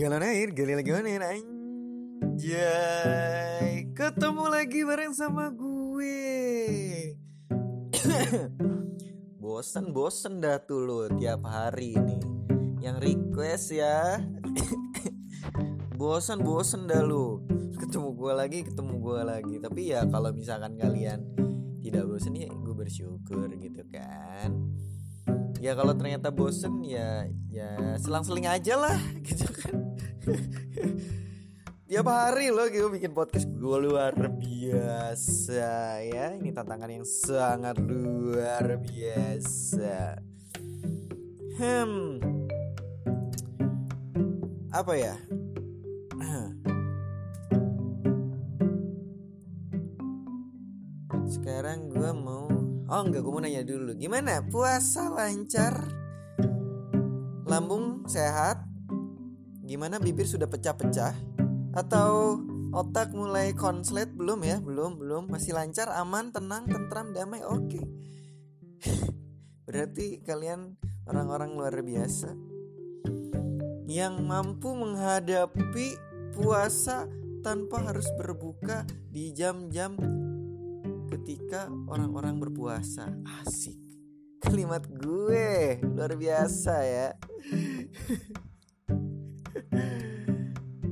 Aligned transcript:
Galon 0.00 0.24
air, 0.24 0.48
galon 0.56 0.80
air 1.04 1.20
anjay. 2.24 3.84
Ketemu 3.92 4.48
lagi 4.48 4.80
bareng 4.80 5.12
sama 5.12 5.52
gue. 5.52 6.24
Bosen-bosen 9.44 10.40
dah 10.40 10.56
tuh 10.64 10.88
lo 10.88 11.04
tiap 11.20 11.44
hari 11.44 12.00
nih 12.00 12.16
Yang 12.80 12.96
request 13.04 13.76
ya. 13.76 14.24
Bosen-bosen 16.00 16.88
dah 16.88 17.04
lu. 17.04 17.44
Ketemu 17.76 18.16
gue 18.16 18.32
lagi, 18.32 18.64
ketemu 18.64 19.04
gue 19.04 19.20
lagi. 19.20 19.60
Tapi 19.60 19.92
ya 19.92 20.08
kalau 20.08 20.32
misalkan 20.32 20.80
kalian 20.80 21.28
tidak 21.84 22.08
bosen 22.08 22.40
ya 22.40 22.48
gue 22.48 22.72
bersyukur 22.72 23.52
gitu 23.52 23.84
kan 23.92 24.52
ya 25.60 25.76
kalau 25.76 25.92
ternyata 25.92 26.32
bosen 26.32 26.80
ya 26.80 27.28
ya 27.52 28.00
selang-seling 28.00 28.48
aja 28.48 28.80
lah 28.80 28.96
gitu 29.28 29.44
kan. 29.52 29.76
Tiap 31.90 32.06
hari 32.06 32.54
loh 32.54 32.70
gitu 32.70 32.86
bikin 32.86 33.10
podcast 33.10 33.50
gue 33.50 33.78
luar 33.82 34.14
biasa 34.14 36.00
ya. 36.06 36.38
Ini 36.38 36.54
tantangan 36.54 36.86
yang 36.86 37.02
sangat 37.02 37.82
luar 37.82 38.78
biasa. 38.78 40.22
Hmm. 41.58 42.22
Apa 44.70 44.94
ya? 44.94 45.18
Sekarang 51.34 51.90
gue 51.90 52.10
mau 52.14 52.59
Oh 52.90 53.06
enggak, 53.06 53.22
gue 53.22 53.30
mau 53.30 53.38
nanya 53.38 53.62
dulu. 53.62 53.94
Gimana? 53.94 54.42
Puasa 54.42 55.14
lancar? 55.14 55.78
Lambung 57.46 58.02
sehat? 58.10 58.66
Gimana 59.62 60.02
bibir 60.02 60.26
sudah 60.26 60.50
pecah-pecah? 60.50 61.14
Atau 61.70 62.42
otak 62.74 63.14
mulai 63.14 63.54
konslet 63.54 64.10
belum 64.10 64.42
ya? 64.42 64.58
Belum, 64.58 64.98
belum. 64.98 65.30
Masih 65.30 65.54
lancar, 65.54 65.86
aman, 65.94 66.34
tenang, 66.34 66.66
tentram, 66.66 67.14
damai. 67.14 67.46
Oke. 67.46 67.78
Berarti 69.70 70.26
kalian 70.26 70.74
orang-orang 71.06 71.54
luar 71.54 71.78
biasa 71.86 72.34
yang 73.86 74.18
mampu 74.26 74.74
menghadapi 74.74 75.94
puasa 76.34 77.06
tanpa 77.46 77.86
harus 77.86 78.10
berbuka 78.18 78.82
di 79.06 79.30
jam-jam 79.30 79.94
ketika 81.20 81.68
orang-orang 81.84 82.40
berpuasa. 82.40 83.12
Asik. 83.44 83.76
Kalimat 84.40 84.88
gue 84.88 85.76
luar 85.84 86.16
biasa 86.16 86.74
ya. 86.80 87.08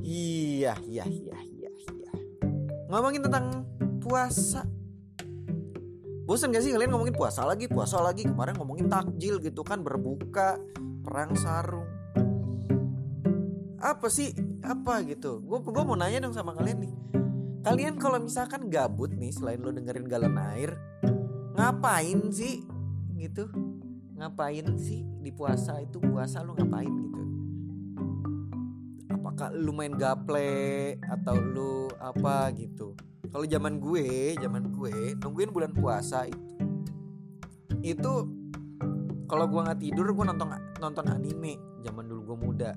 iya, 0.05 0.77
iya, 0.85 1.03
iya, 1.09 1.37
iya, 1.49 1.71
iya. 1.73 2.11
Ngomongin 2.93 3.25
tentang 3.25 3.65
puasa. 4.05 4.69
Bosan 6.29 6.53
gak 6.53 6.61
sih 6.61 6.69
kalian 6.69 6.93
ngomongin 6.93 7.17
puasa 7.17 7.41
lagi, 7.41 7.65
puasa 7.65 7.97
lagi? 7.97 8.21
Kemarin 8.21 8.53
ngomongin 8.61 8.85
takjil 8.85 9.41
gitu 9.41 9.65
kan, 9.65 9.81
berbuka, 9.81 10.61
perang 11.01 11.33
sarung. 11.33 11.89
Apa 13.81 14.13
sih? 14.13 14.29
Apa 14.61 15.01
gitu? 15.09 15.41
Gue 15.41 15.57
gue 15.65 15.81
mau 15.81 15.97
nanya 15.97 16.29
dong 16.29 16.37
sama 16.37 16.53
kalian 16.53 16.85
nih 16.85 16.93
Kalian 17.59 17.99
kalau 17.99 18.23
misalkan 18.23 18.71
gabut 18.71 19.11
nih 19.11 19.35
selain 19.35 19.59
lo 19.59 19.75
dengerin 19.75 20.07
galon 20.07 20.39
air, 20.39 20.79
ngapain 21.59 22.31
sih 22.31 22.63
gitu? 23.19 23.51
Ngapain 24.15 24.79
sih 24.79 25.03
di 25.19 25.31
puasa 25.35 25.83
itu 25.83 25.99
puasa 25.99 26.39
lo 26.39 26.55
ngapain 26.55 26.87
gitu? 26.87 27.21
Apakah 29.11 29.51
lu 29.51 29.75
main 29.75 29.91
gaple 29.91 30.95
atau 31.03 31.35
lu 31.35 31.91
apa 31.99 32.47
gitu? 32.55 32.95
Kalau 33.27 33.43
zaman 33.43 33.77
gue, 33.83 34.39
zaman 34.39 34.71
gue 34.71 35.19
nungguin 35.19 35.51
bulan 35.51 35.75
puasa 35.75 36.31
itu 36.31 36.47
itu 37.79 38.11
kalau 39.29 39.47
gue 39.47 39.61
nggak 39.63 39.79
tidur 39.79 40.11
gue 40.11 40.25
nonton 40.27 40.51
nonton 40.83 41.05
anime 41.07 41.55
zaman 41.83 42.07
dulu 42.07 42.33
gue 42.33 42.37
muda. 42.39 42.71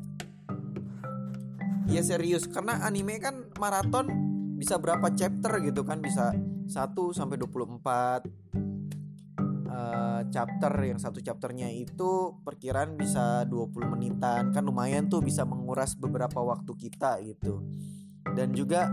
Iya 1.91 2.03
serius 2.07 2.47
karena 2.47 2.83
anime 2.87 3.19
kan 3.19 3.47
maraton 3.59 4.32
bisa 4.63 4.79
berapa 4.79 5.11
chapter 5.11 5.59
gitu 5.59 5.83
kan 5.83 5.99
bisa 5.99 6.31
1 6.31 6.71
sampai 6.95 7.35
24 7.35 7.83
uh, 9.67 10.23
chapter 10.31 10.73
yang 10.87 11.03
satu 11.03 11.19
chapternya 11.19 11.67
itu 11.67 12.39
perkiraan 12.47 12.95
bisa 12.95 13.43
20 13.51 13.75
menitan. 13.91 14.55
Kan 14.55 14.63
lumayan 14.63 15.11
tuh 15.11 15.19
bisa 15.19 15.43
menguras 15.43 15.99
beberapa 15.99 16.39
waktu 16.39 16.79
kita 16.79 17.19
gitu. 17.27 17.59
Dan 18.23 18.55
juga 18.55 18.87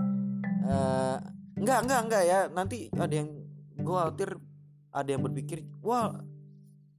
uh, 0.65 1.21
enggak 1.53 1.85
enggak 1.85 2.01
enggak 2.01 2.23
ya. 2.25 2.39
Nanti 2.49 2.89
ada 2.89 3.13
yang 3.13 3.29
gue 3.77 3.93
khawatir 3.93 4.41
ada 4.89 5.09
yang 5.13 5.21
berpikir 5.21 5.61
wah 5.85 6.17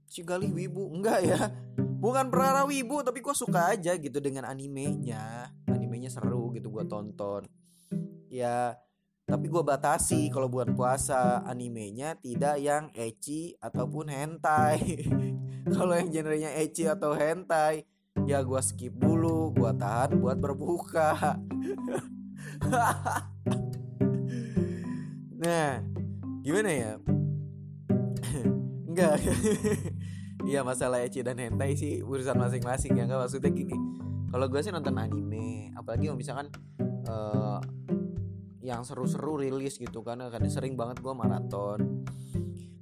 si 0.06 0.22
Galih 0.22 0.54
wibu. 0.54 0.94
Enggak 0.94 1.26
ya. 1.26 1.50
Bukan 1.74 2.30
perkara 2.30 2.62
wibu 2.70 3.02
tapi 3.02 3.18
gue 3.18 3.34
suka 3.34 3.74
aja 3.74 3.98
gitu 3.98 4.22
dengan 4.22 4.46
animenya. 4.46 5.50
Animenya 5.66 6.06
seru 6.06 6.54
gitu 6.54 6.70
gue 6.70 6.86
tonton 6.86 7.59
ya 8.30 8.78
tapi 9.30 9.46
gue 9.46 9.62
batasi 9.62 10.26
kalau 10.34 10.50
buat 10.50 10.74
puasa. 10.74 11.46
Animenya 11.46 12.18
tidak 12.18 12.58
yang 12.58 12.90
ecchi 12.98 13.54
ataupun 13.62 14.10
hentai. 14.10 15.06
Kalau 15.74 15.94
yang 15.94 16.10
genrenya 16.10 16.50
ecchi 16.58 16.90
atau 16.90 17.14
hentai 17.14 17.86
ya 18.26 18.42
gue 18.42 18.58
skip 18.58 18.98
dulu. 18.98 19.54
Gue 19.54 19.70
tahan 19.70 20.18
buat 20.18 20.36
berbuka. 20.36 21.14
Nah 25.40 25.80
gimana 26.44 26.68
ya? 26.68 26.92
Enggak. 28.92 29.16
Iya 30.44 30.60
masalah 30.60 31.00
ecchi 31.00 31.24
dan 31.24 31.40
hentai 31.40 31.80
sih 31.80 32.04
urusan 32.04 32.36
masing-masing 32.36 32.92
ya. 32.92 33.08
Nggak 33.08 33.24
maksudnya 33.24 33.48
gini. 33.48 33.72
Kalau 34.28 34.46
gue 34.52 34.60
sih 34.60 34.68
nonton 34.68 35.00
anime. 35.00 35.72
Apalagi 35.72 36.12
kalau 36.12 36.20
misalkan 36.20 36.52
uh, 37.08 37.56
yang 38.60 38.84
seru-seru 38.84 39.40
rilis 39.40 39.80
gitu 39.80 40.04
kan. 40.04 40.20
Karena 40.28 40.48
sering 40.48 40.76
banget 40.76 41.00
gue 41.00 41.12
maraton. 41.12 42.04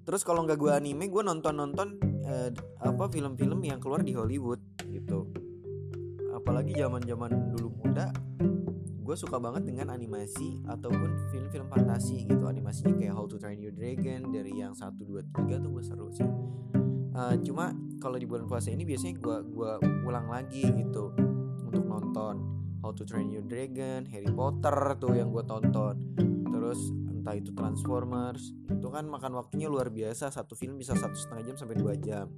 Terus 0.08 0.24
kalau 0.24 0.44
nggak 0.48 0.56
gue 0.56 0.72
anime 0.72 1.12
gue 1.12 1.22
nonton 1.22 1.52
nonton 1.52 1.88
eh, 2.24 2.50
apa 2.80 3.04
film-film 3.12 3.60
yang 3.60 3.76
keluar 3.76 4.00
di 4.00 4.16
Hollywood 4.16 4.60
gitu. 4.88 5.28
Apalagi 6.32 6.72
zaman 6.78 7.04
zaman 7.04 7.52
dulu 7.52 7.68
muda 7.84 8.08
gue 9.08 9.16
suka 9.16 9.40
banget 9.40 9.64
dengan 9.64 9.88
animasi 9.88 10.60
ataupun 10.68 11.32
film-film 11.32 11.64
fantasi 11.72 12.28
gitu. 12.28 12.44
Animasinya 12.44 12.92
kayak 12.92 13.16
How 13.16 13.24
to 13.24 13.40
Train 13.40 13.56
Your 13.56 13.72
Dragon 13.72 14.28
dari 14.28 14.52
yang 14.60 14.76
satu 14.76 15.00
dua 15.08 15.24
tiga 15.24 15.56
tuh 15.56 15.70
gue 15.72 15.84
seru 15.84 16.08
sih. 16.12 16.28
Uh, 17.16 17.34
cuma 17.40 17.72
kalau 18.04 18.20
di 18.20 18.28
bulan 18.28 18.44
puasa 18.44 18.68
ini 18.68 18.84
biasanya 18.84 19.16
gue 19.16 19.36
gua 19.50 19.80
ulang 20.04 20.28
lagi 20.28 20.60
gitu 20.60 21.10
untuk 21.64 21.82
nonton 21.88 22.57
How 22.88 22.96
to 22.96 23.04
Train 23.04 23.28
Your 23.28 23.44
Dragon, 23.44 24.08
Harry 24.08 24.32
Potter 24.32 24.96
tuh 24.96 25.12
yang 25.12 25.28
gue 25.28 25.44
tonton. 25.44 26.16
Terus 26.48 26.88
entah 26.88 27.36
itu 27.36 27.52
Transformers, 27.52 28.56
itu 28.64 28.88
kan 28.88 29.04
makan 29.04 29.36
waktunya 29.36 29.68
luar 29.68 29.92
biasa. 29.92 30.32
Satu 30.32 30.56
film 30.56 30.80
bisa 30.80 30.96
satu 30.96 31.12
setengah 31.12 31.52
jam 31.52 31.56
sampai 31.60 31.76
dua 31.76 32.00
jam. 32.00 32.32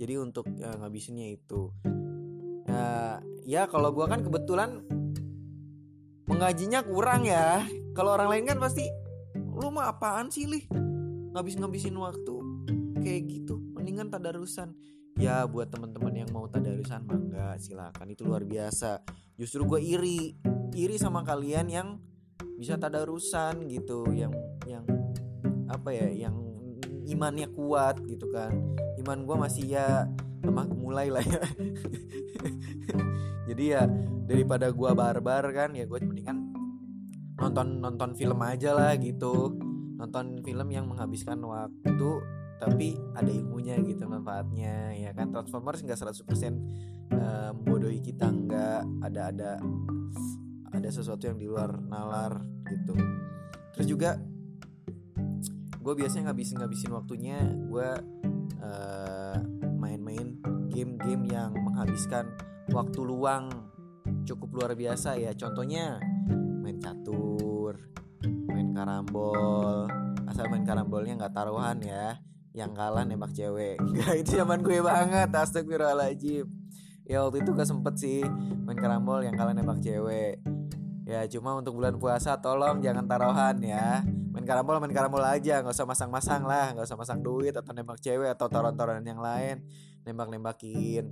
Jadi 0.00 0.16
untuk 0.16 0.48
ya, 0.56 0.72
ngabisinnya 0.80 1.36
itu, 1.36 1.68
ya, 2.64 3.20
ya 3.44 3.62
kalau 3.68 3.92
gue 3.92 4.08
kan 4.08 4.24
kebetulan 4.24 4.80
mengajinya 6.24 6.80
kurang 6.88 7.28
ya. 7.28 7.60
Kalau 7.92 8.16
orang 8.16 8.32
lain 8.32 8.44
kan 8.48 8.56
pasti 8.56 8.88
lu 9.36 9.68
mah 9.68 9.92
apaan 9.92 10.32
sih 10.32 10.48
lih 10.48 10.64
ngabis-ngabisin 11.36 11.92
waktu 12.00 12.34
kayak 13.04 13.28
gitu 13.28 13.60
mendingan 13.76 14.08
tadarusan 14.08 14.72
ya 15.16 15.48
buat 15.48 15.72
teman-teman 15.72 16.12
yang 16.24 16.30
mau 16.30 16.44
tadarusan 16.46 17.02
mangga 17.08 17.56
silakan. 17.56 18.12
Itu 18.12 18.28
luar 18.28 18.44
biasa. 18.44 19.00
Justru 19.36 19.64
gue 19.64 19.80
iri 19.80 20.36
iri 20.76 20.96
sama 21.00 21.24
kalian 21.24 21.66
yang 21.72 21.88
bisa 22.56 22.76
tadarusan 22.76 23.68
gitu 23.68 24.08
yang 24.12 24.32
yang 24.64 24.84
apa 25.68 25.92
ya 25.92 26.28
yang 26.28 26.36
imannya 27.08 27.48
kuat 27.52 28.00
gitu 28.04 28.28
kan. 28.32 28.52
Iman 29.00 29.24
gue 29.24 29.36
masih 29.36 29.64
ya 29.64 30.04
lemah 30.44 30.68
mulai 30.68 31.08
lah 31.08 31.24
ya. 31.24 31.42
Jadi 33.48 33.64
ya 33.72 33.88
daripada 34.26 34.68
gue 34.68 34.90
barbar 34.92 35.44
kan 35.54 35.72
ya 35.72 35.88
gue 35.88 35.98
mendingan 36.02 36.52
nonton 37.36 37.80
nonton 37.80 38.10
film 38.12 38.40
aja 38.44 38.76
lah 38.76 38.92
gitu. 39.00 39.56
Nonton 39.96 40.44
film 40.44 40.68
yang 40.68 40.92
menghabiskan 40.92 41.40
waktu 41.40 42.10
tapi 42.56 42.96
ada 43.12 43.28
ilmunya 43.28 43.76
gitu 43.84 44.08
manfaatnya. 44.08 44.96
Ya 44.96 45.10
kan 45.12 45.32
Transformers 45.32 45.84
nggak 45.84 46.00
100% 46.00 46.24
uh, 47.12 47.52
membodohi 47.52 48.00
kita 48.00 48.28
nggak. 48.32 48.82
Ada 49.04 49.20
ada 49.32 49.50
ada 50.72 50.88
sesuatu 50.88 51.28
yang 51.28 51.36
di 51.36 51.46
luar 51.48 51.76
nalar 51.84 52.40
gitu. 52.68 52.96
Terus 53.76 53.86
juga 53.86 54.10
gue 55.86 55.94
biasanya 55.94 56.32
ngabisin 56.32 56.58
ngabisin 56.58 56.90
waktunya 56.90 57.38
gue 57.70 57.88
uh, 58.58 59.36
main-main 59.78 60.34
game-game 60.66 61.30
yang 61.30 61.54
menghabiskan 61.54 62.34
waktu 62.74 63.00
luang 63.06 63.70
cukup 64.24 64.48
luar 64.56 64.72
biasa 64.72 65.20
ya. 65.20 65.36
Contohnya 65.36 66.00
main 66.64 66.80
catur 66.80 67.76
main 68.48 68.72
karambol. 68.72 69.86
Asal 70.26 70.48
main 70.48 70.64
karambolnya 70.64 71.20
nggak 71.20 71.36
taruhan 71.36 71.78
ya 71.84 72.16
yang 72.56 72.72
kalah 72.72 73.04
nembak 73.04 73.36
cewek. 73.36 73.76
Enggak 73.84 74.12
itu 74.16 74.40
zaman 74.40 74.64
gue 74.64 74.80
banget. 74.80 75.28
Astagfirullahaladzim. 75.28 76.48
Ya 77.06 77.22
waktu 77.22 77.44
itu 77.44 77.54
gak 77.54 77.68
sempet 77.68 77.94
sih 78.00 78.24
main 78.66 78.74
karambol 78.74 79.22
yang 79.22 79.36
kalah 79.36 79.52
nembak 79.52 79.78
cewek. 79.84 80.40
Ya 81.06 81.22
cuma 81.30 81.54
untuk 81.54 81.78
bulan 81.78 82.00
puasa 82.00 82.40
tolong 82.40 82.80
jangan 82.80 83.04
taruhan 83.06 83.60
ya. 83.62 84.02
Main 84.32 84.42
karambol 84.42 84.80
main 84.80 84.90
karambol 84.90 85.22
aja. 85.22 85.62
Nggak 85.62 85.76
usah 85.76 85.86
masang-masang 85.86 86.42
lah. 86.48 86.74
Nggak 86.74 86.88
usah 86.88 86.98
masang 86.98 87.20
duit 87.22 87.54
atau 87.54 87.70
nembak 87.76 88.00
cewek 88.02 88.32
atau 88.32 88.50
taruhan-taruhan 88.50 89.04
yang 89.06 89.20
lain. 89.22 89.62
Nembak-nembakin 90.02 91.06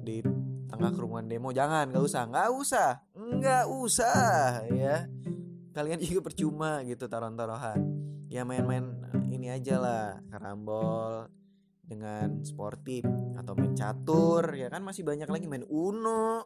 di 0.00 0.24
tengah 0.70 0.94
kerumunan 0.96 1.28
demo. 1.28 1.52
Jangan 1.52 1.92
nggak 1.92 2.00
usah. 2.00 2.22
Nggak 2.30 2.48
usah. 2.56 2.90
Nggak 3.12 3.64
usah 3.68 4.64
ya. 4.72 4.96
Kalian 5.76 6.00
juga 6.00 6.32
percuma 6.32 6.80
gitu 6.88 7.04
taruhan-taruhan 7.04 8.00
ya 8.30 8.46
main-main 8.46 8.99
ini 9.40 9.48
aja 9.48 9.80
lah 9.80 10.20
karambol 10.28 11.24
dengan 11.80 12.44
sportif 12.44 13.08
atau 13.40 13.56
main 13.56 13.72
catur 13.72 14.52
ya 14.52 14.68
kan 14.68 14.84
masih 14.84 15.00
banyak 15.00 15.24
lagi 15.32 15.48
main 15.48 15.64
uno. 15.64 16.44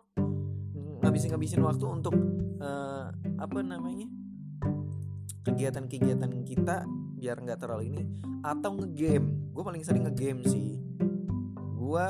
Ngabisin 1.03 1.35
ngabisin 1.35 1.67
waktu 1.67 1.85
untuk 1.91 2.15
uh, 2.63 3.11
apa 3.43 3.59
namanya 3.67 4.07
kegiatan-kegiatan 5.43 6.31
kita 6.47 6.87
biar 7.19 7.43
nggak 7.43 7.59
terlalu 7.59 7.91
ini 7.91 8.03
atau 8.47 8.79
ngegame. 8.79 9.51
Gue 9.51 9.63
paling 9.67 9.83
sering 9.83 10.07
ngegame 10.07 10.47
sih. 10.47 10.79
Gue 11.75 12.09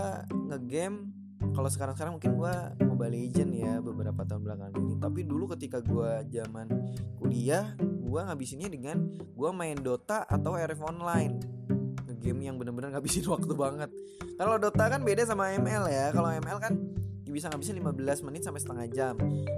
ngegame 0.52 1.08
kalau 1.56 1.72
sekarang 1.72 1.96
sekarang 1.96 2.12
mungkin 2.20 2.36
gue 2.36 2.54
mobile 2.84 3.14
legend 3.24 3.56
ya 3.56 3.80
beberapa 3.80 4.20
tahun 4.28 4.44
belakangan 4.44 4.74
ini. 4.84 4.94
Tapi 5.00 5.20
dulu 5.24 5.48
ketika 5.56 5.80
gue 5.80 6.28
zaman 6.28 6.68
kuliah 7.16 7.72
gue 8.04 8.20
ngabisinnya 8.20 8.68
dengan 8.68 9.08
gue 9.16 9.50
main 9.50 9.80
Dota 9.80 10.28
atau 10.28 10.54
RF 10.54 10.80
online. 10.84 11.40
Game 12.20 12.40
yang 12.40 12.56
bener-bener 12.56 12.92
ngabisin 12.92 13.24
waktu 13.34 13.52
banget. 13.56 13.90
Kalau 14.36 14.56
Dota 14.60 14.84
kan 14.88 15.00
beda 15.02 15.24
sama 15.24 15.52
ML 15.56 15.84
ya. 15.88 16.12
Kalau 16.12 16.28
ML 16.30 16.58
kan 16.60 16.72
bisa 17.24 17.50
ngabisin 17.50 17.80
15 17.80 18.26
menit 18.30 18.46
sampai 18.46 18.60
setengah 18.62 18.86
jam. 18.92 19.14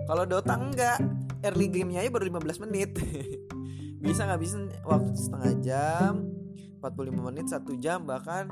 Kalau 0.08 0.24
Dota 0.24 0.54
enggak. 0.56 0.98
Early 1.44 1.68
gamenya 1.68 2.00
aja 2.00 2.10
baru 2.10 2.32
15 2.32 2.64
menit. 2.64 2.96
Bisa 4.06 4.24
ngabisin 4.24 4.72
waktu 4.86 5.12
setengah 5.18 5.52
jam 5.60 6.12
45 6.80 7.26
menit 7.28 7.46
satu 7.50 7.74
jam 7.76 8.06
bahkan 8.06 8.46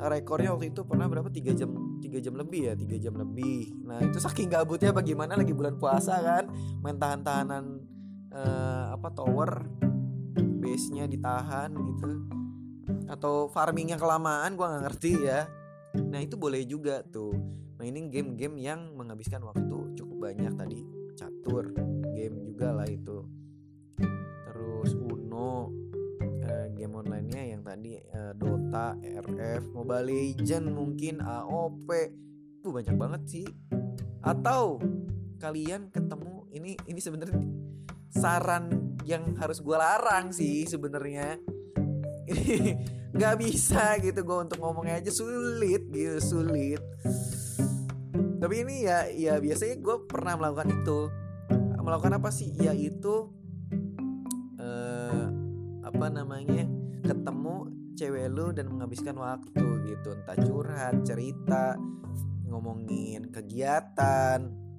rekornya 0.00 0.54
waktu 0.54 0.72
itu 0.72 0.86
pernah 0.86 1.10
berapa? 1.10 1.28
Tiga 1.28 1.52
jam 1.52 1.98
tiga 2.00 2.18
jam 2.22 2.38
lebih 2.38 2.72
ya? 2.72 2.74
Tiga 2.78 2.96
jam 2.96 3.14
lebih. 3.18 3.74
Nah 3.84 4.00
itu 4.00 4.16
saking 4.16 4.48
gabutnya 4.48 4.94
bagaimana 4.94 5.36
lagi 5.36 5.52
bulan 5.52 5.76
puasa 5.76 6.16
kan? 6.22 6.48
Main 6.80 6.96
tahan-tahanan 6.96 7.89
uh, 8.34 8.94
apa 8.94 9.08
tower 9.14 9.66
base 10.60 10.90
nya 10.94 11.06
ditahan 11.06 11.70
gitu. 11.74 12.10
Atau 13.10 13.50
farmingnya 13.50 13.98
kelamaan 13.98 14.54
gua 14.54 14.74
nggak 14.74 14.84
ngerti 14.90 15.12
ya. 15.26 15.46
Nah 15.98 16.20
itu 16.22 16.38
boleh 16.38 16.62
juga 16.66 17.02
tuh. 17.02 17.34
Mainin 17.80 18.12
game-game 18.12 18.60
yang 18.60 18.92
menghabiskan 18.92 19.40
waktu 19.40 19.96
cukup 19.96 20.30
banyak 20.30 20.52
tadi. 20.52 20.84
Catur 21.16 21.72
game 22.12 22.44
juga 22.44 22.76
lah 22.76 22.86
itu. 22.86 23.24
Terus 24.44 24.92
Uno 25.00 25.72
uh, 26.44 26.66
game 26.76 26.92
online-nya 26.92 27.56
yang 27.56 27.64
tadi 27.64 27.96
uh, 28.12 28.36
Dota, 28.36 28.94
RF, 29.00 29.72
Mobile 29.72 30.06
Legend 30.06 30.66
mungkin 30.70 31.24
AOP 31.24 31.88
tuh 32.60 32.70
banyak 32.70 32.94
banget 33.00 33.22
sih. 33.26 33.46
Atau 34.20 34.84
kalian 35.40 35.88
ketemu 35.88 36.44
ini 36.52 36.76
ini 36.84 37.00
sebenarnya 37.00 37.40
saran 38.10 38.98
yang 39.06 39.38
harus 39.38 39.62
gue 39.62 39.76
larang 39.78 40.34
sih 40.34 40.66
sebenarnya. 40.66 41.38
Nggak 43.16 43.36
bisa 43.42 43.98
gitu 43.98 44.22
gue 44.22 44.38
untuk 44.50 44.58
ngomongnya 44.62 45.02
aja 45.02 45.10
sulit 45.14 45.86
gitu 45.90 46.18
sulit. 46.18 46.82
Tapi 48.40 48.54
ini 48.66 48.86
ya 48.86 49.06
ya 49.10 49.34
biasanya 49.38 49.78
gue 49.78 49.96
pernah 50.06 50.34
melakukan 50.38 50.68
itu. 50.70 51.00
Melakukan 51.80 52.22
apa 52.22 52.30
sih? 52.30 52.54
Ya 52.54 52.70
itu 52.70 53.34
eh, 54.58 55.26
apa 55.82 56.06
namanya 56.06 56.66
ketemu 57.02 57.72
cewek 57.98 58.30
lu 58.30 58.54
dan 58.54 58.70
menghabiskan 58.70 59.18
waktu 59.18 59.64
gitu. 59.90 60.14
Entah 60.14 60.38
curhat 60.38 61.02
cerita 61.02 61.74
ngomongin 62.46 63.30
kegiatan 63.30 64.69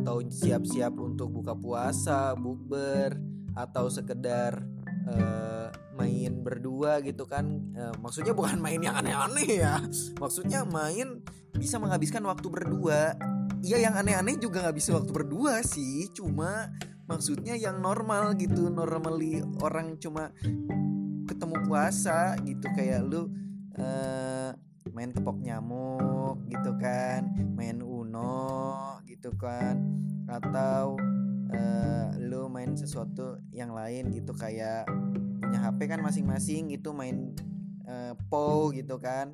atau 0.00 0.24
siap-siap 0.24 0.96
untuk 0.96 1.28
buka 1.28 1.52
puasa 1.52 2.32
bukber 2.32 3.20
atau 3.52 3.92
sekedar 3.92 4.64
uh, 5.04 5.68
main 6.00 6.40
berdua 6.40 7.04
gitu 7.04 7.28
kan. 7.28 7.44
Uh, 7.76 7.92
maksudnya 8.00 8.32
bukan 8.32 8.56
main 8.56 8.80
yang 8.80 8.96
aneh-aneh 8.96 9.60
ya. 9.60 9.76
Maksudnya 10.16 10.64
main 10.64 11.20
bisa 11.52 11.76
menghabiskan 11.76 12.24
waktu 12.24 12.48
berdua. 12.48 13.12
Iya 13.60 13.90
yang 13.90 13.94
aneh-aneh 14.00 14.40
juga 14.40 14.64
nggak 14.64 14.76
bisa 14.80 14.96
waktu 14.96 15.12
berdua 15.12 15.60
sih. 15.60 16.08
Cuma 16.16 16.72
maksudnya 17.04 17.52
yang 17.60 17.84
normal 17.84 18.32
gitu. 18.40 18.72
Normally 18.72 19.44
orang 19.60 20.00
cuma 20.00 20.32
ketemu 21.28 21.56
puasa 21.68 22.40
gitu. 22.48 22.64
Kayak 22.72 23.04
lu 23.04 23.28
uh, 23.76 24.56
main 24.96 25.12
kepok 25.12 25.36
nyamuk 25.44 26.40
gitu 26.48 26.72
kan. 26.80 27.28
Main 27.52 27.84
uno 28.20 29.00
gitu 29.08 29.32
kan. 29.40 29.80
Atau 30.28 31.00
uh, 31.50 32.08
lu 32.20 32.46
main 32.52 32.76
sesuatu 32.76 33.40
yang 33.50 33.74
lain 33.74 34.14
gitu 34.14 34.30
Kayak 34.36 34.86
punya 35.42 35.58
HP 35.66 35.90
kan 35.90 35.98
masing-masing 35.98 36.70
gitu 36.70 36.94
Main 36.94 37.34
uh, 37.88 38.14
PO 38.28 38.76
gitu 38.76 39.00
kan. 39.00 39.32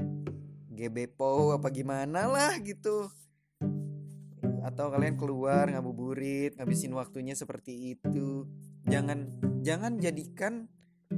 GBPO 0.76 1.56
apa 1.56 1.68
gimana 1.72 2.28
lah 2.28 2.54
gitu. 2.62 3.08
Atau 4.62 4.90
kalian 4.90 5.16
keluar 5.16 5.70
ngabuburit 5.70 6.56
ngabisin 6.56 6.92
waktunya 6.94 7.34
seperti 7.36 7.96
itu. 7.96 8.44
Jangan 8.86 9.40
jangan 9.66 9.98
jadikan 9.98 10.70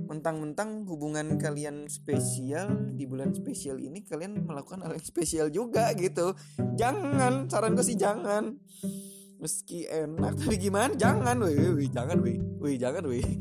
mentang-mentang 0.08 0.88
hubungan 0.88 1.36
kalian 1.36 1.84
spesial 1.92 2.96
di 2.96 3.04
bulan 3.04 3.36
spesial 3.36 3.76
ini 3.76 4.00
kalian 4.08 4.40
melakukan 4.48 4.80
hal 4.80 4.96
yang 4.96 5.04
spesial 5.04 5.52
juga 5.52 5.92
gitu. 5.92 6.32
Jangan 6.80 7.52
saran 7.52 7.76
gue 7.76 7.84
sih 7.84 8.00
jangan. 8.00 8.56
Meski 9.38 9.84
enak 9.84 10.40
tapi 10.40 10.56
gimana? 10.56 10.96
Jangan 10.96 11.36
weh 11.44 11.86
jangan 11.92 12.18
weh 12.24 12.40
weh 12.58 12.74
jangan 12.80 13.04
weh. 13.04 13.22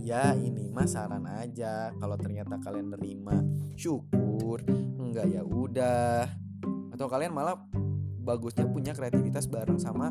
Ya 0.00 0.34
ini 0.34 0.66
mah 0.74 0.90
saran 0.90 1.22
aja. 1.22 1.94
Kalau 1.94 2.18
ternyata 2.18 2.58
kalian 2.58 2.90
nerima 2.90 3.46
syukur. 3.78 4.58
Enggak 4.98 5.30
ya 5.30 5.46
udah. 5.46 6.26
Atau 6.90 7.06
kalian 7.06 7.30
malah 7.30 7.54
bagusnya 8.18 8.66
punya 8.66 8.90
kreativitas 8.90 9.46
bareng 9.46 9.78
sama 9.78 10.10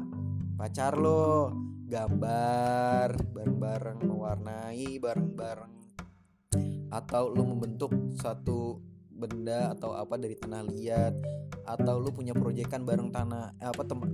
pacar 0.55 0.95
lo 0.95 1.51
gambar 1.89 3.17
bareng-bareng 3.33 3.99
mewarnai 4.05 5.01
bareng-bareng. 5.01 5.73
Atau 6.93 7.33
lo 7.33 7.41
membentuk 7.49 7.89
satu 8.13 8.77
benda 9.09 9.73
atau 9.73 9.97
apa 9.97 10.21
dari 10.21 10.37
tanah 10.37 10.61
liat. 10.69 11.13
Atau 11.65 11.97
lu 11.97 12.13
punya 12.13 12.37
proyekan 12.37 12.85
bareng 12.85 13.09
tanah 13.09 13.57
eh, 13.57 13.67
apa 13.73 13.81
teman 13.83 14.13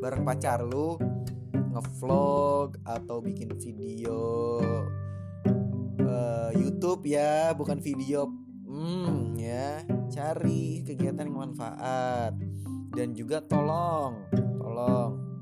bareng 0.00 0.22
pacar 0.22 0.62
lu 0.62 0.94
ngevlog 1.74 2.78
atau 2.86 3.18
bikin 3.18 3.50
video 3.58 4.22
uh, 6.00 6.50
YouTube 6.54 7.04
ya 7.04 7.52
bukan 7.52 7.82
video. 7.82 8.30
Hmm 8.64 9.34
ya 9.34 9.82
cari 10.08 10.86
kegiatan 10.86 11.26
yang 11.26 11.50
manfaat 11.50 12.32
dan 12.94 13.10
juga 13.12 13.42
tolong 13.42 14.22
tolong 14.62 15.33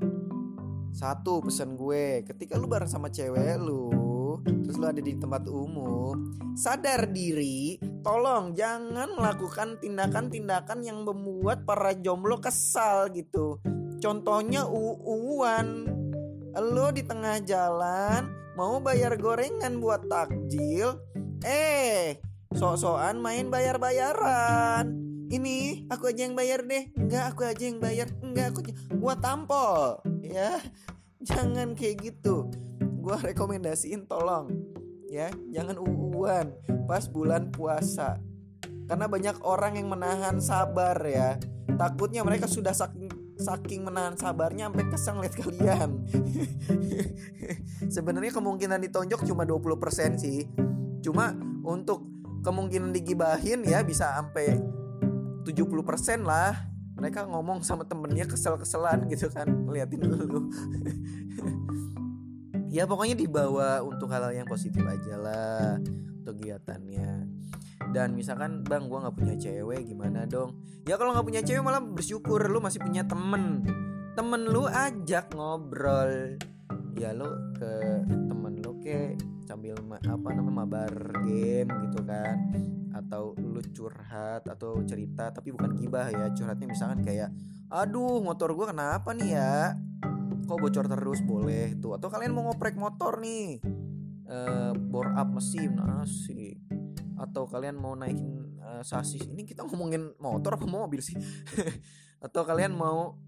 satu 0.93 1.41
pesan 1.41 1.73
gue. 1.73 2.21
Ketika 2.23 2.55
lu 2.55 2.69
bareng 2.69 2.87
sama 2.87 3.09
cewek 3.09 3.57
lu 3.57 4.13
terus 4.43 4.75
lu 4.79 4.85
ada 4.89 5.01
di 5.03 5.13
tempat 5.15 5.45
umum 5.45 6.33
sadar 6.57 7.09
diri 7.13 7.77
tolong 8.01 8.51
jangan 8.57 9.13
melakukan 9.15 9.77
tindakan-tindakan 9.77 10.81
yang 10.85 11.01
membuat 11.05 11.65
para 11.65 11.93
jomblo 11.97 12.37
kesal 12.37 13.09
gitu. 13.11 13.59
Contohnya 14.01 14.67
uuan. 14.67 15.89
Lo 16.53 16.93
di 16.93 17.01
tengah 17.01 17.41
jalan 17.41 18.29
mau 18.53 18.77
bayar 18.77 19.17
gorengan 19.17 19.81
buat 19.81 20.05
takjil 20.05 21.01
eh 21.41 22.21
sok-sokan 22.53 23.17
main 23.17 23.49
bayar-bayaran. 23.49 24.93
Ini 25.33 25.89
aku 25.89 26.13
aja 26.13 26.29
yang 26.29 26.37
bayar 26.37 26.61
deh 26.61 26.93
enggak 26.93 27.33
aku 27.33 27.41
aja 27.41 27.63
yang 27.65 27.81
bayar 27.81 28.05
enggak 28.21 28.53
aku 28.53 28.69
aja. 28.69 28.73
Gua 28.93 29.17
tampol 29.17 30.12
ya 30.33 30.57
jangan 31.21 31.77
kayak 31.77 32.01
gitu. 32.01 32.49
Gua 32.99 33.21
rekomendasiin 33.21 34.09
tolong 34.09 34.49
ya. 35.07 35.29
Jangan 35.53 35.77
uuan 35.77 36.57
pas 36.89 37.05
bulan 37.05 37.53
puasa. 37.53 38.17
Karena 38.89 39.07
banyak 39.07 39.39
orang 39.45 39.79
yang 39.79 39.93
menahan 39.93 40.41
sabar 40.41 40.97
ya. 41.05 41.37
Takutnya 41.77 42.25
mereka 42.25 42.49
sudah 42.49 42.75
saking 42.75 43.09
saking 43.33 43.81
menahan 43.81 44.13
sabarnya 44.13 44.69
sampai 44.69 44.85
kesang 44.89 45.17
lihat 45.21 45.35
kalian. 45.37 45.89
Sebenarnya 47.95 48.31
kemungkinan 48.33 48.79
ditonjok 48.89 49.25
cuma 49.25 49.43
20% 49.45 50.21
sih. 50.21 50.47
Cuma 51.03 51.33
untuk 51.63 52.05
kemungkinan 52.43 52.91
digibahin 52.91 53.63
ya 53.63 53.81
bisa 53.81 54.19
sampai 54.19 54.59
70% 55.47 56.27
lah 56.27 56.72
mereka 57.03 57.27
ngomong 57.27 57.59
sama 57.67 57.83
temennya 57.83 58.23
kesel-keselan 58.23 59.11
gitu 59.11 59.27
kan 59.27 59.43
ngeliatin 59.43 59.99
dulu 59.99 60.47
ya 62.75 62.87
pokoknya 62.87 63.19
dibawa 63.19 63.83
untuk 63.83 64.07
hal, 64.07 64.31
hal 64.31 64.33
yang 64.33 64.47
positif 64.47 64.79
aja 64.87 65.19
lah 65.19 65.75
untuk 66.23 66.39
kegiatannya. 66.39 67.27
Dan 67.91 68.15
misalkan 68.15 68.63
bang 68.63 68.87
gue 68.87 68.95
nggak 68.95 69.17
punya 69.19 69.35
cewek 69.35 69.83
gimana 69.83 70.23
dong? 70.23 70.55
Ya 70.87 70.95
kalau 70.95 71.11
nggak 71.11 71.27
punya 71.27 71.41
cewek 71.43 71.59
malah 71.59 71.83
bersyukur 71.83 72.39
lu 72.47 72.63
masih 72.63 72.79
punya 72.79 73.03
temen. 73.03 73.67
Temen 74.15 74.47
lu 74.47 74.63
ajak 74.65 75.35
ngobrol. 75.35 76.39
Ya 76.95 77.11
lu 77.11 77.27
ke 77.59 78.07
temen 78.07 78.63
lu 78.63 78.79
ke 78.79 79.19
sambil 79.43 79.75
apa 79.91 80.27
namanya 80.31 80.63
mabar 80.63 80.93
game 81.27 81.69
gitu 81.91 81.99
kan 82.07 82.39
atau 83.07 83.35
lu 83.35 83.61
curhat 83.73 84.47
atau 84.47 84.79
cerita 84.87 85.29
tapi 85.29 85.51
bukan 85.51 85.75
gibah 85.75 86.07
ya. 86.09 86.31
Curhatnya 86.31 86.67
misalkan 86.71 87.03
kayak 87.03 87.29
aduh 87.67 88.23
motor 88.23 88.55
gue 88.55 88.67
kenapa 88.71 89.11
nih 89.11 89.29
ya? 89.35 89.75
Kok 90.43 90.59
bocor 90.59 90.85
terus? 90.87 91.19
Boleh 91.23 91.75
tuh. 91.79 91.95
Atau 91.95 92.11
kalian 92.11 92.31
mau 92.35 92.47
ngoprek 92.47 92.75
motor 92.75 93.19
nih 93.19 93.63
uh, 94.27 94.71
bore 94.75 95.11
up 95.15 95.29
mesin 95.31 95.79
asik. 96.03 96.59
Atau 97.19 97.47
kalian 97.47 97.77
mau 97.79 97.95
naikin 97.95 98.59
uh, 98.59 98.83
sasis. 98.83 99.27
Ini 99.27 99.43
kita 99.47 99.63
ngomongin 99.63 100.15
motor 100.19 100.59
apa 100.59 100.65
mobil 100.67 100.99
sih? 100.99 101.15
Atau 102.25 102.43
kalian 102.43 102.75
mau 102.75 103.19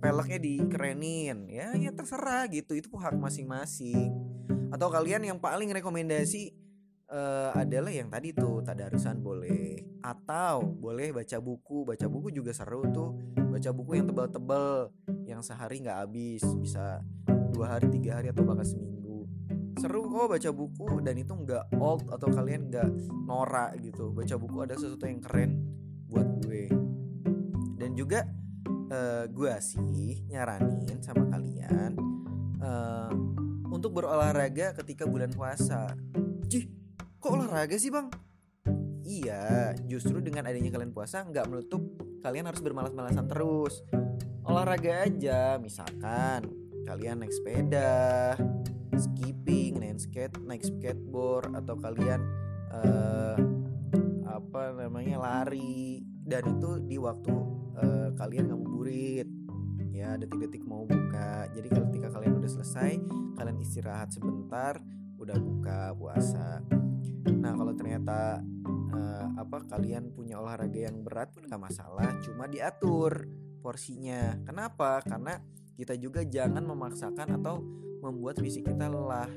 peleknya 0.00 0.38
dikerenin. 0.40 1.48
Ya 1.50 1.72
ya 1.76 1.90
terserah 1.92 2.48
gitu. 2.48 2.76
Itu 2.76 2.92
hak 2.96 3.16
masing-masing. 3.16 4.12
Atau 4.72 4.88
kalian 4.88 5.24
yang 5.24 5.38
paling 5.38 5.70
rekomendasi 5.72 6.65
uh, 7.10 7.50
adalah 7.54 7.90
yang 7.90 8.10
tadi 8.10 8.34
tuh 8.34 8.62
tadarusan 8.62 9.22
boleh 9.22 9.98
atau 10.02 10.62
boleh 10.62 11.14
baca 11.14 11.38
buku. 11.38 11.86
Baca 11.86 12.06
buku 12.10 12.28
juga 12.34 12.50
seru 12.54 12.86
tuh. 12.90 13.14
Baca 13.36 13.70
buku 13.70 13.98
yang 13.98 14.06
tebal-tebal 14.10 14.90
yang 15.26 15.40
sehari 15.42 15.82
nggak 15.82 15.98
habis 16.06 16.42
bisa 16.58 17.02
dua 17.50 17.78
hari 17.78 17.90
tiga 17.90 18.18
hari 18.20 18.30
atau 18.30 18.42
bahkan 18.46 18.66
seminggu. 18.66 19.26
Seru 19.76 20.08
kok 20.08 20.32
baca 20.32 20.50
buku 20.50 20.88
dan 21.04 21.14
itu 21.20 21.32
nggak 21.36 21.64
old 21.76 22.08
atau 22.08 22.28
kalian 22.32 22.72
nggak 22.72 22.88
norak 23.28 23.76
gitu. 23.80 24.12
Baca 24.12 24.34
buku 24.40 24.56
ada 24.64 24.74
sesuatu 24.74 25.04
yang 25.04 25.20
keren 25.20 25.50
buat 26.08 26.28
gue. 26.42 26.70
Dan 27.76 27.92
juga 27.92 28.24
uh, 28.88 29.24
gue 29.28 29.54
sih 29.60 30.24
nyaranin 30.32 31.00
sama 31.04 31.28
kalian 31.28 31.92
uh, 32.60 33.12
untuk 33.68 33.92
berolahraga 34.00 34.72
ketika 34.80 35.04
bulan 35.04 35.28
puasa. 35.28 35.92
Cih, 36.46 36.75
kok 37.20 37.30
olahraga 37.32 37.76
sih 37.80 37.90
bang? 37.90 38.08
Iya, 39.06 39.72
justru 39.86 40.18
dengan 40.18 40.50
adanya 40.50 40.74
kalian 40.74 40.90
puasa 40.90 41.22
nggak 41.22 41.46
menutup 41.46 41.82
kalian 42.26 42.50
harus 42.50 42.58
bermalas-malasan 42.58 43.26
terus. 43.30 43.86
Olahraga 44.42 45.06
aja, 45.06 45.58
misalkan 45.62 46.46
kalian 46.86 47.22
naik 47.22 47.34
sepeda, 47.34 48.34
skipping, 48.98 49.78
naik 49.78 50.02
skate, 50.02 50.38
naik 50.42 50.62
skateboard 50.66 51.54
atau 51.54 51.78
kalian 51.78 52.22
uh, 52.74 53.38
apa 54.26 54.74
namanya 54.74 55.22
lari. 55.22 56.02
Dan 56.26 56.58
itu 56.58 56.82
di 56.82 56.98
waktu 56.98 57.34
uh, 57.78 58.10
kalian 58.18 58.50
ngabuburit 58.50 59.30
ya 59.94 60.18
detik-detik 60.18 60.66
mau 60.66 60.82
buka. 60.82 61.46
Jadi 61.54 61.68
ketika 61.70 62.10
kalian 62.10 62.42
udah 62.42 62.50
selesai 62.50 62.98
kalian 63.38 63.58
istirahat 63.62 64.10
sebentar 64.10 64.82
udah 65.16 65.38
buka 65.40 65.96
puasa 65.96 66.60
Nah 67.30 67.52
kalau 67.54 67.72
ternyata 67.74 68.40
uh, 68.94 69.26
apa 69.38 69.66
kalian 69.66 70.14
punya 70.14 70.38
olahraga 70.38 70.86
yang 70.86 71.02
berat 71.02 71.34
pun 71.34 71.46
nggak 71.46 71.62
masalah, 71.62 72.14
cuma 72.22 72.46
diatur 72.46 73.26
porsinya. 73.60 74.38
Kenapa? 74.46 75.02
Karena 75.02 75.38
kita 75.76 75.98
juga 75.98 76.24
jangan 76.24 76.62
memaksakan 76.64 77.42
atau 77.42 77.60
membuat 78.00 78.38
fisik 78.38 78.70
kita 78.70 78.86
lelah. 78.86 79.28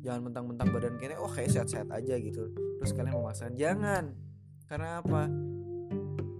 Jangan 0.00 0.32
mentang-mentang 0.32 0.68
badan 0.72 0.96
kita 0.96 1.20
oh 1.20 1.28
kayak 1.28 1.52
sehat-sehat 1.52 1.88
aja 1.92 2.16
gitu. 2.20 2.52
Terus 2.80 2.92
kalian 2.92 3.16
memaksakan 3.16 3.56
jangan. 3.56 4.04
Karena 4.68 5.02
apa? 5.02 5.22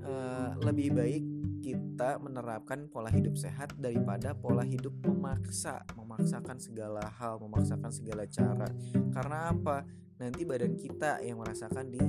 Uh, 0.01 0.51
lebih 0.65 0.97
baik 0.97 1.25
kita 1.61 2.17
menerapkan 2.17 2.89
pola 2.89 3.13
hidup 3.13 3.37
sehat 3.37 3.77
daripada 3.77 4.33
pola 4.33 4.65
hidup 4.65 4.97
memaksa, 5.05 5.85
memaksakan 5.93 6.57
segala 6.57 7.05
hal, 7.21 7.37
memaksakan 7.37 7.93
segala 7.93 8.25
cara. 8.25 8.69
Karena 9.13 9.53
apa? 9.53 9.85
Nanti 10.21 10.45
badan 10.45 10.77
kita 10.77 11.25
yang 11.25 11.41
merasakan 11.41 11.89
di 11.89 12.05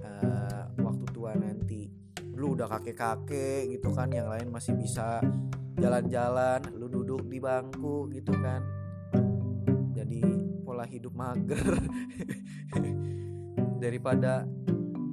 uh, 0.00 0.64
waktu 0.80 1.04
tua 1.12 1.36
nanti. 1.36 1.92
Lu 2.32 2.56
udah 2.56 2.72
kakek-kakek 2.72 3.76
gitu 3.76 3.92
kan 3.92 4.08
yang 4.08 4.32
lain 4.32 4.48
masih 4.48 4.72
bisa 4.72 5.20
jalan-jalan 5.76 6.64
lu 6.72 6.88
duduk 6.88 7.20
di 7.28 7.36
bangku 7.36 8.08
gitu 8.16 8.32
kan. 8.40 8.64
Jadi 9.92 10.24
pola 10.64 10.88
hidup 10.88 11.12
mager. 11.12 11.60
Daripada 13.84 14.48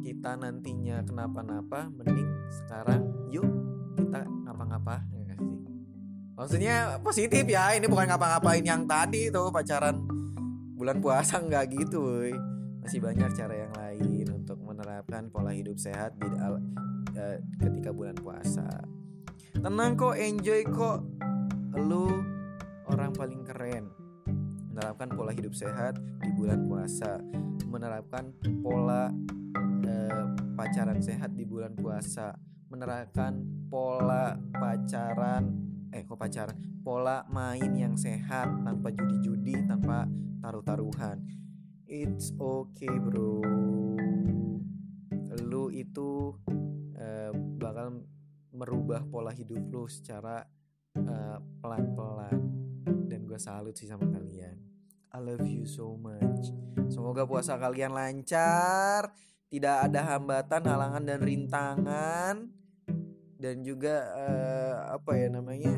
kita 0.07 0.39
nantinya 0.39 1.03
kenapa-napa 1.03 1.91
mending 1.91 2.31
sekarang 2.63 3.11
yuk 3.27 3.43
kita 3.99 4.23
ngapa-ngapa 4.23 5.03
ya 5.11 5.35
maksudnya 6.31 6.75
positif 7.03 7.43
ya 7.43 7.75
ini 7.75 7.91
bukan 7.91 8.07
ngapa-ngapain 8.07 8.63
yang 8.63 8.87
tadi 8.87 9.27
tuh 9.27 9.51
pacaran 9.51 10.16
bulan 10.77 11.01
puasa 11.01 11.41
nggak 11.41 11.65
gitu 11.73 11.97
woy. 12.05 12.33
masih 12.85 13.03
banyak 13.03 13.33
cara 13.35 13.67
yang 13.67 13.73
lain 13.75 14.25
untuk 14.31 14.61
menerapkan 14.63 15.27
pola 15.27 15.51
hidup 15.51 15.75
sehat 15.75 16.15
di 16.15 16.29
uh, 16.29 17.35
ketika 17.59 17.91
bulan 17.91 18.15
puasa. 18.15 18.63
Tenang 19.57 19.97
kok 19.99 20.15
enjoy 20.15 20.63
kok. 20.63 21.03
Lu 21.75 22.07
orang 22.87 23.11
paling 23.11 23.43
keren. 23.43 23.91
Menerapkan 24.71 25.11
pola 25.11 25.35
hidup 25.35 25.51
sehat 25.51 25.99
di 25.99 26.31
bulan 26.31 26.63
puasa. 26.63 27.19
Menerapkan 27.67 28.31
pola 28.63 29.11
uh, 29.83 30.23
pacaran 30.55 31.03
sehat 31.03 31.35
di 31.35 31.43
bulan 31.43 31.75
puasa. 31.75 32.39
Menerapkan 32.71 33.35
pola 33.67 34.37
pacaran 34.55 35.43
eh 35.91 36.07
kok 36.07 36.15
pacaran? 36.15 36.55
Pola 36.85 37.27
main 37.27 37.75
yang 37.75 37.99
sehat 37.99 38.47
tanpa 38.63 38.95
judi-judi 38.95 39.67
tanpa 39.67 40.07
taruh-taruhan. 40.47 41.19
It's 41.91 42.31
okay 42.39 42.87
bro. 42.87 43.43
Lu 45.43 45.67
itu 45.75 46.39
uh, 46.95 47.31
bakal 47.59 48.07
merubah 48.55 49.03
pola 49.03 49.35
hidup 49.35 49.59
lu 49.67 49.91
secara 49.91 50.47
uh, 50.95 51.37
pelan-pelan. 51.59 52.39
Dan 53.11 53.27
gue 53.27 53.35
salut 53.35 53.75
sih 53.75 53.91
sama 53.91 54.07
kalian. 54.07 54.55
I 55.11 55.19
love 55.19 55.43
you 55.43 55.67
so 55.67 55.99
much. 55.99 56.47
Semoga 56.87 57.27
puasa 57.27 57.59
kalian 57.59 57.91
lancar 57.91 59.11
tidak 59.51 59.91
ada 59.91 60.15
hambatan 60.15 60.63
halangan 60.63 61.03
dan 61.03 61.19
rintangan. 61.19 62.35
Dan 63.35 63.67
juga 63.67 64.15
uh, 64.15 64.95
apa 64.95 65.11
ya 65.19 65.27
namanya? 65.27 65.75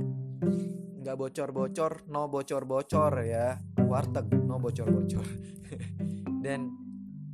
Nggak 1.01 1.15
bocor-bocor 1.17 2.05
no 2.05 2.29
bocor-bocor 2.29 3.25
ya 3.25 3.57
warteg 3.89 4.29
no 4.45 4.61
bocor-bocor. 4.61 5.25
Dan 6.45 6.69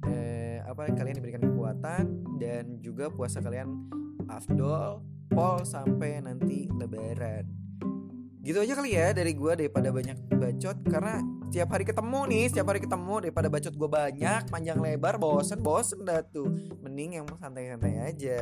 eh, 0.08 0.64
apa 0.64 0.88
kalian 0.90 1.20
diberikan 1.20 1.44
kekuatan 1.44 2.04
dan 2.42 2.82
juga 2.82 3.08
puasa 3.14 3.40
kalian 3.40 3.88
afdol 4.28 5.04
pol 5.30 5.62
sampai 5.68 6.24
nanti 6.24 6.72
lebaran. 6.72 7.46
Gitu 8.46 8.62
aja 8.62 8.78
kali 8.78 8.94
ya 8.94 9.10
dari 9.10 9.34
gue 9.34 9.54
daripada 9.58 9.90
banyak 9.90 10.18
bacot 10.30 10.78
karena 10.86 11.18
setiap 11.50 11.70
hari 11.74 11.86
ketemu 11.88 12.20
nih 12.30 12.46
setiap 12.54 12.68
hari 12.70 12.82
ketemu 12.84 13.16
daripada 13.26 13.48
bacot 13.50 13.74
gue 13.74 13.90
banyak 13.90 14.42
panjang 14.54 14.78
lebar 14.78 15.18
bosen 15.18 15.60
bosen 15.66 16.06
dah 16.06 16.22
tuh. 16.22 16.50
Mending 16.86 17.22
yang 17.22 17.28
santai-santai 17.42 18.06
aja. 18.06 18.42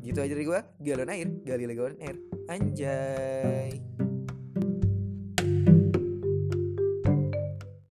Gitu 0.00 0.16
aja 0.16 0.32
dari 0.32 0.46
gue 0.48 0.60
galon 0.80 1.12
air 1.12 1.28
gali 1.44 1.64
galon 1.76 1.98
air. 2.00 2.16
Anjay 2.48 4.09